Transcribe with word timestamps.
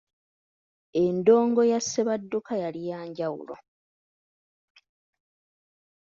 Endongo 1.03 1.61
ya 1.71 1.79
Ssebadduka 1.81 2.53
yali 2.63 2.81
ya 2.89 2.99
njawulo. 3.09 3.55